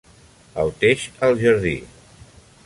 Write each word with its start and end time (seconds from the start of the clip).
El 0.63 0.73
teix 0.83 1.05
al 1.29 1.37
jardí. 1.45 1.75